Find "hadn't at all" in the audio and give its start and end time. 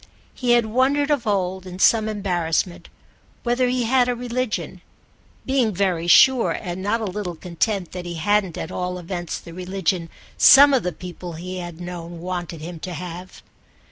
8.15-8.97